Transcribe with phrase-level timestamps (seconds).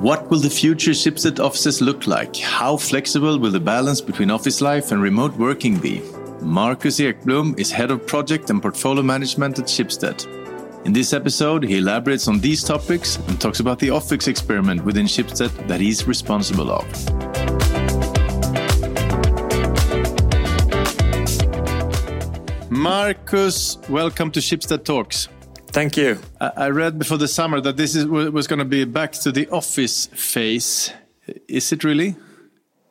[0.00, 2.34] What will the future Schibsted offices look like?
[2.34, 6.00] How flexible will the balance between office life and remote working be?
[6.40, 10.24] Marcus Ekblom is head of project and portfolio management at Schibsted.
[10.86, 15.04] In this episode, he elaborates on these topics and talks about the office experiment within
[15.04, 16.86] Schibsted that he's responsible of.
[22.70, 25.28] Marcus, welcome to Schibsted Talks.
[25.72, 26.18] Thank you.
[26.40, 29.48] I read before the summer that this is, was going to be back to the
[29.50, 30.92] office phase.
[31.46, 32.16] Is it really?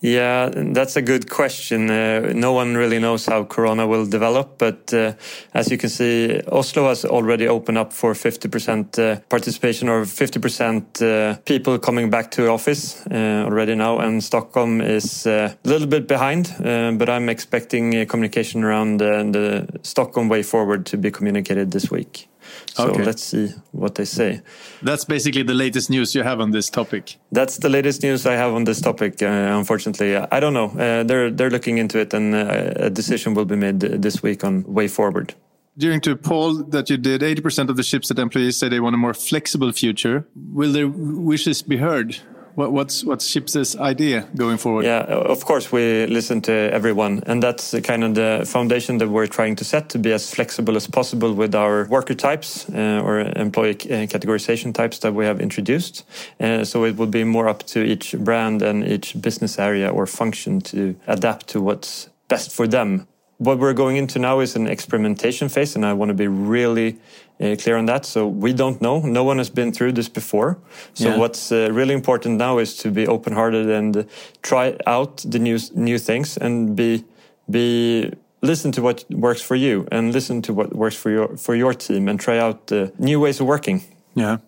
[0.00, 1.90] Yeah, that's a good question.
[1.90, 5.14] Uh, no one really knows how Corona will develop, but uh,
[5.54, 11.00] as you can see, Oslo has already opened up for 50% uh, participation or 50%
[11.00, 15.88] uh, people coming back to office uh, already now, and Stockholm is uh, a little
[15.88, 16.54] bit behind.
[16.58, 22.28] but I'm expecting communication around the Stockholm way forward to be communicated this week.
[22.74, 23.04] So okay.
[23.04, 24.42] let's see what they say.
[24.82, 27.16] That's basically the latest news you have on this topic.
[27.32, 29.22] That's the latest news I have on this topic.
[29.22, 30.70] Uh, unfortunately, I don't know.
[30.70, 34.44] Uh, they're they're looking into it, and uh, a decision will be made this week
[34.44, 35.34] on way forward.
[35.78, 38.98] During to poll that you did, 80% of the Schibsted employees say they want a
[38.98, 40.26] more flexible future.
[40.34, 42.16] Will their wishes be heard?
[42.56, 44.86] What, what's what's Schibsted's idea going forward?
[44.86, 49.26] Yeah, of course we listen to everyone, and that's kind of the foundation that we're
[49.26, 53.20] trying to set to be as flexible as possible with our worker types uh, or
[53.20, 56.04] employee uh, categorization types that we have introduced.
[56.40, 60.06] Uh, so it will be more up to each brand and each business area or
[60.06, 63.06] function to adapt to what's best for them
[63.38, 66.98] what we're going into now is an experimentation phase, and I want to be really
[67.40, 68.06] uh, clear on that.
[68.06, 69.00] So we don't know.
[69.00, 70.58] No one has been through this before.
[70.94, 71.18] So yeah.
[71.18, 74.02] what's uh, really important now is to be open-hearted and uh,
[74.42, 77.04] try out the new new things and be
[77.50, 81.54] be listen to what works for you and listen to what works for your for
[81.54, 83.82] your team and try out new ways of working.
[84.14, 84.38] Yeah.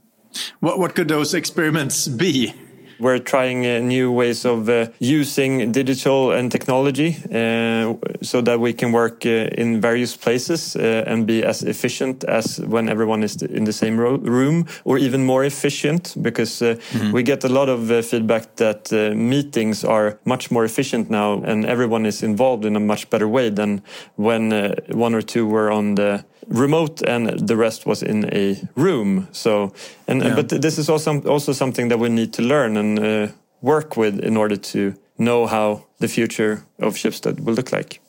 [0.61, 2.55] What what could those experiments be?
[3.01, 8.73] We're trying uh, new ways of uh, using digital and technology uh, so that we
[8.73, 13.65] can work uh, in various places and be as efficient as when everyone is in
[13.65, 17.13] the same room, or even more efficient because mm -hmm.
[17.13, 22.09] we get a lot of feedback that meetings are much more efficient now and everyone
[22.09, 23.81] is involved in a much better way than
[24.17, 24.53] when
[24.95, 29.29] one or two were on the remote and the rest was in a room.
[29.33, 29.73] So,
[30.07, 30.35] and yeah.
[30.35, 33.29] but this is also also something that we need to learn and uh,
[33.61, 38.01] work with in order to know how the future of Schibsted will look like.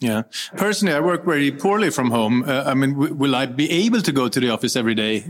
[0.00, 0.22] Yeah,
[0.56, 2.44] personally, I work very poorly from home.
[2.44, 5.24] Uh, I mean, will I be able to go to the office every day?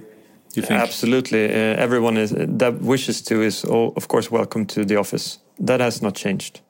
[0.55, 0.81] You think?
[0.81, 5.39] Absolutely, uh, everyone is that wishes to is of course welcome to the office.
[5.59, 6.61] That has not changed.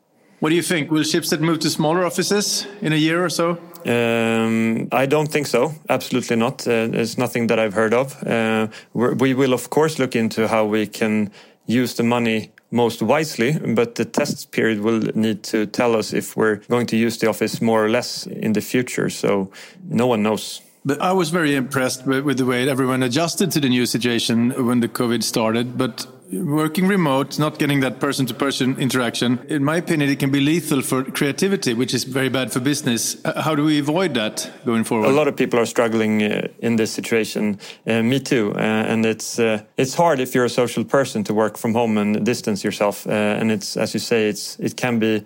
[0.41, 0.91] What do you think?
[0.91, 3.59] Will Schibsted move to smaller offices in a year or so?
[3.89, 5.73] Um, I don't think so.
[5.89, 6.67] Absolutely not.
[6.67, 8.23] Uh, it's nothing that I've heard of.
[8.23, 11.31] Uh, we will, of course, look into how we can
[11.67, 16.37] use the money most wisely, but the test period will need to tell us if
[16.37, 19.09] we're going to use the office more or less in the future.
[19.09, 19.51] So
[19.89, 20.61] no one knows.
[20.85, 24.67] But I was very impressed with, with the way everyone adjusted to the new situation
[24.67, 25.79] when the COVID started.
[25.79, 30.31] But working remote, not getting that person to person interaction, in my opinion, it can
[30.31, 33.17] be lethal for creativity, which is very bad for business.
[33.25, 35.09] Uh, how do we avoid that going forward?
[35.09, 37.59] A lot of people are struggling uh, in this situation.
[37.87, 38.53] Uh, me too.
[38.55, 41.97] Uh, and it's, uh, it's hard if you're a social person to work from home
[41.99, 43.07] and distance yourself.
[43.07, 45.25] Uh, and it's, as you say, it's, it can be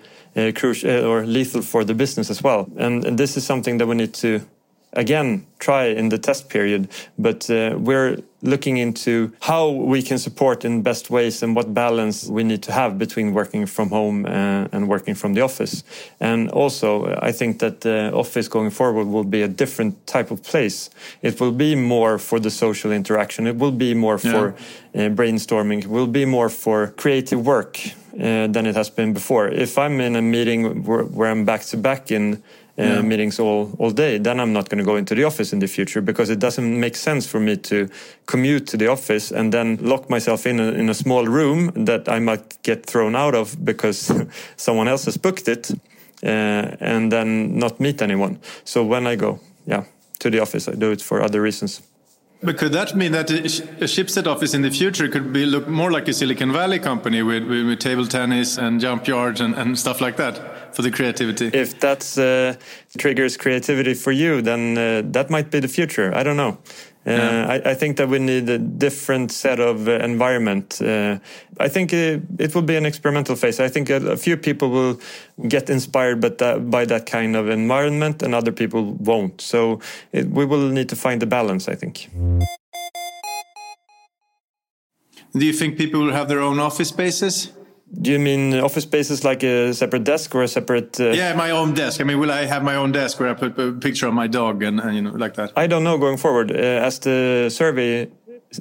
[0.55, 2.67] crucial or lethal for the business as well.
[2.79, 4.41] And, and this is something that we need to
[4.93, 6.89] again try in the test period
[7.19, 12.27] but uh, we're looking into how we can support in best ways and what balance
[12.27, 15.85] we need to have between working from home and, uh, and working from the office.
[16.21, 20.43] And also i think that the office going forward will be a different type of
[20.43, 20.91] place.
[21.23, 23.47] It will be more for the social interaction.
[23.47, 24.55] It will be more for
[24.95, 25.07] yeah.
[25.07, 25.79] uh, brainstorming.
[25.85, 27.79] It will be more for creative work
[28.15, 29.49] uh, than it has been before.
[29.49, 32.43] If i'm in a meeting where, where i'm back to back in
[32.77, 33.03] yeah.
[33.03, 35.67] meetings all, all day, then I'm not going to go into the office in the
[35.67, 37.89] future because it doesn't make sense for me to
[38.27, 42.09] commute to the office and then lock myself in a, in a small room that
[42.09, 44.11] I might get thrown out of because
[44.57, 45.71] someone else has booked it
[46.23, 48.39] uh, and then not meet anyone.
[48.65, 49.85] So when I go, yeah,
[50.21, 51.83] to the office, I do it for other reasons.
[52.45, 53.35] But could that mean that a,
[53.87, 57.45] Schibsted office in the future could be look more like a Silicon Valley company with,
[57.45, 61.51] with, with table tennis and jump yards and, and, stuff like that for the creativity?
[61.53, 62.61] If that uh,
[62.99, 66.15] triggers creativity for you, then uh, that might be the future.
[66.15, 66.59] I don't know.
[67.05, 67.15] Yeah.
[67.15, 70.81] Uh, I, I, think that we need a different set of uh, environment.
[70.81, 71.19] Uh,
[71.59, 73.59] I think it, it, will be an experimental phase.
[73.59, 75.01] I think a, a few people will
[75.49, 79.41] get inspired but that, by that, kind of environment, and other people won't.
[79.41, 79.81] So
[80.13, 81.69] it, we will need to find the balance.
[81.69, 82.09] I think.
[85.33, 87.51] Do you think people will have their own office spaces?
[88.01, 90.99] Do you mean office spaces like a separate desk or a separate?
[90.99, 91.11] Uh...
[91.11, 92.01] Yeah, my own desk.
[92.01, 94.27] I mean, will I have my own desk where I put a picture of my
[94.27, 95.53] dog and, and you know like that?
[95.57, 96.51] I don't know going forward.
[96.51, 98.09] Uh, as the survey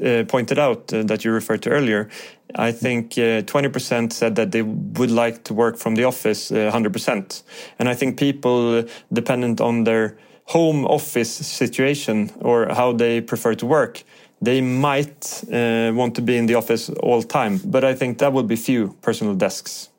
[0.03, 2.09] uh, pointed out uh, that you referred to earlier,
[2.55, 7.09] I think 20% uh, said that they would like to work from the office 100%.
[7.09, 7.43] Uh,
[7.79, 13.65] and I think people, dependent on their home office situation or how they prefer to
[13.65, 14.03] work,
[14.41, 18.33] they might uh, want to be in the office all time, but I think that
[18.33, 19.91] would be few personal desks.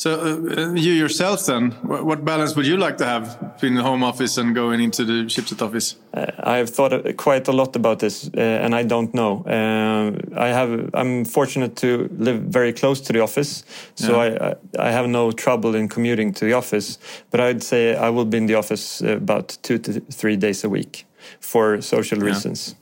[0.00, 4.02] So uh, you yourself then, what balance would you like to have between the home
[4.02, 5.96] office and going into the Schibsted office?
[6.14, 9.44] Uh, I have thought quite a lot about this, uh, and I don't know.
[9.44, 13.62] Uh, I have, I'm fortunate to live very close to the office,
[13.94, 14.54] so yeah.
[14.78, 16.98] I, I have no trouble in commuting to the office.
[17.30, 20.70] But I'd say I will be in the office about two to three days a
[20.70, 21.04] week
[21.40, 22.24] for social
[22.70, 22.79] yeah.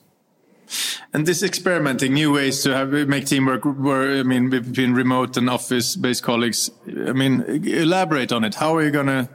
[1.13, 6.23] And this experimenting new ways to have make teamwork I mean, between remote and office-based
[6.23, 6.71] colleagues.
[6.87, 8.55] I mean, elaborate on it.
[8.57, 9.29] How are you going to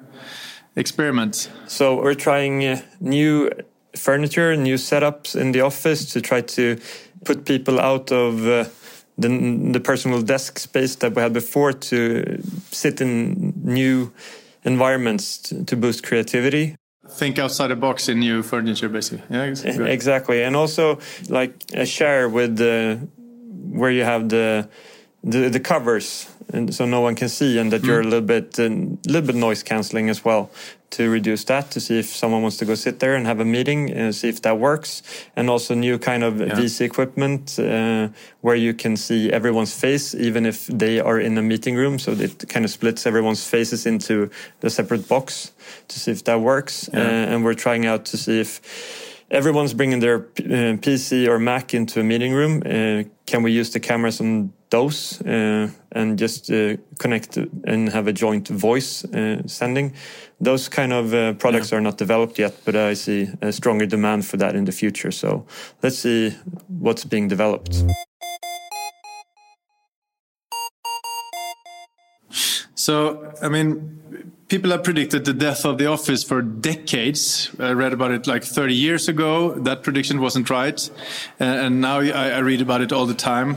[0.75, 1.49] experiment?
[1.67, 3.49] So we're trying uh, new
[3.95, 6.79] furniture, new setups in the office to try to
[7.25, 8.65] put people out of uh,
[9.17, 12.41] the, the personal desk space that we had before to
[12.71, 14.11] sit in new
[14.63, 16.75] environments to, to boost creativity
[17.13, 19.23] think outside the box in new furniture basically.
[19.29, 19.43] Yeah
[19.85, 20.43] exactly.
[20.43, 20.99] And also
[21.29, 23.07] like a share with the
[23.79, 24.69] where you have the
[25.23, 27.87] the, the covers and so no one can see and that mm.
[27.87, 28.69] you're a little bit a
[29.05, 30.51] little bit noise cancelling as well
[30.93, 33.45] to reduce that to see if someone wants to go sit there and have a
[33.45, 35.01] meeting and see if that works
[35.35, 36.47] and also new kind of yeah.
[36.57, 38.07] VC equipment uh,
[38.41, 42.11] where you can see everyone's face even if they are in a meeting room so
[42.11, 44.29] it kind of splits everyone's faces into
[44.59, 45.51] the separate box
[45.87, 46.99] to see if that works yeah.
[46.99, 48.61] uh, and we're trying out to see if
[49.33, 52.61] everyone's bringing their uh, PC or Mac into a meeting room.
[52.65, 58.07] Uh, can we use the cameras on those uh, and just uh, connect and have
[58.07, 59.93] a joint voice uh, sending?
[60.41, 61.77] Those kind of uh, products yeah.
[61.77, 65.11] are not developed yet, but I see a stronger demand for that in the future.
[65.11, 65.45] So
[65.81, 66.35] let's see
[66.67, 67.83] what's being developed.
[72.75, 74.01] So, I mean,
[74.49, 77.49] people have predicted the death of the office for decades.
[77.57, 79.53] I read about it like 30 years ago.
[79.53, 80.89] That prediction wasn't right.
[81.39, 83.55] And now I, I, read about it all the time.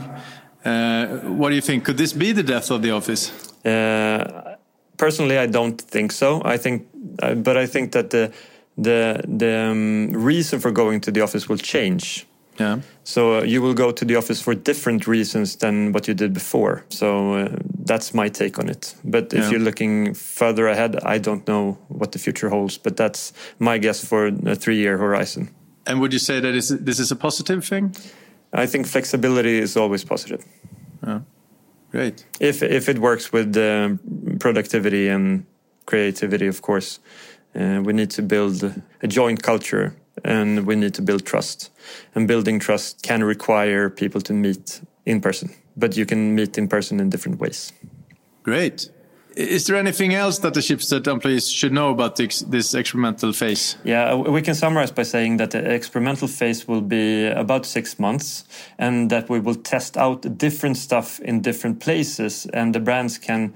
[0.67, 1.05] Uh,
[1.39, 1.85] what do you think?
[1.85, 3.31] Could this be the death of the office?
[3.65, 4.57] Uh,
[4.97, 6.41] personally, I don't think so.
[6.43, 6.87] I think,
[7.23, 8.31] uh, but I think that the
[8.77, 12.25] the the um, reason for going to the office will change.
[12.59, 12.79] Yeah.
[13.03, 16.33] So uh, you will go to the office for different reasons than what you did
[16.33, 16.83] before.
[16.89, 17.49] So uh,
[17.85, 18.95] that's my take on it.
[19.03, 19.49] But if yeah.
[19.51, 22.79] you're looking further ahead, I don't know what the future holds.
[22.79, 25.49] But that's my guess for a three-year horizon.
[25.85, 27.95] And would you say that is, this is a positive thing?
[28.57, 30.43] I think flexibility is always positive.
[31.05, 31.19] Yeah.
[31.91, 32.25] Great.
[32.39, 33.89] If if it works with uh,
[34.39, 35.45] productivity and
[35.85, 36.99] creativity, of course,
[37.55, 38.63] uh, we need to build
[39.03, 41.71] a joint culture and we need to build trust.
[42.15, 46.67] And building trust can require people to meet in person, but you can meet in
[46.67, 47.71] person in different ways.
[48.43, 48.89] Great.
[49.37, 53.77] Is there anything else that the Schibsted employees should know about this, this, experimental phase?
[53.83, 58.45] Yeah, we can summarize by saying that the experimental phase will be about six months
[58.79, 63.53] and that we will test out different stuff in different places and the brands can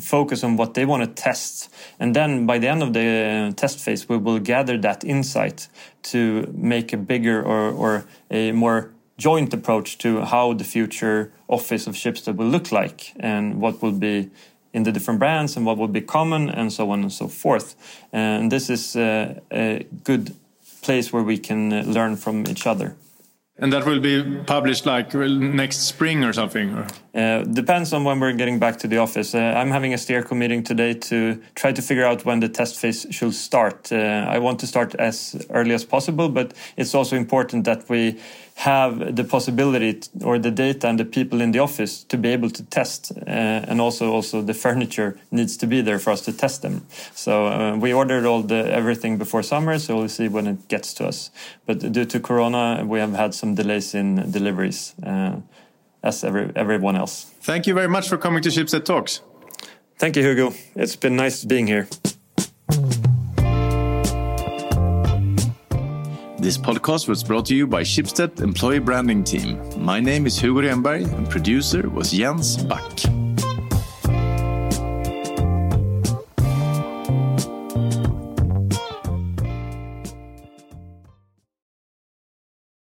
[0.00, 1.72] focus on what they want to test.
[2.00, 5.68] And then by the end of the uh, test phase, we will gather that insight
[6.04, 11.86] to make a bigger or, or a more joint approach to how the future office
[11.86, 14.30] of Schibsted will look like and what will be
[14.72, 17.74] in the different brands and what will be common and so on and so forth.
[18.12, 20.34] And this is a, a good
[20.82, 22.96] place where we can uh, learn from each other.
[23.58, 26.74] And that will be published like next spring or something?
[26.74, 26.86] Or?
[27.14, 29.34] Uh, depends on when we're getting back to the office.
[29.34, 32.80] Uh, I'm having a steerco meeting today to try to figure out when the test
[32.80, 33.92] phase should start.
[33.92, 38.18] Uh, I want to start as early as possible, but it's also important that we
[38.54, 42.50] have the possibility or the data and the people in the office to be able
[42.50, 46.32] to test uh, and also also the furniture needs to be there for us to
[46.32, 50.46] test them so uh, we ordered all the everything before summer so we'll see when
[50.46, 51.30] it gets to us
[51.66, 55.36] but due to corona we have had some delays in deliveries uh,
[56.02, 59.20] as every, everyone else thank you very much for coming to Schibsted Talks
[59.98, 61.88] thank you hugo it's been nice being here
[66.42, 69.62] This podcast was brought to you by Schibsted Employee Branding Team.
[69.78, 73.21] My name is Hugo Renberg and producer was Jens Back.